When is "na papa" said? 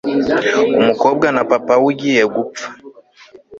1.35-1.73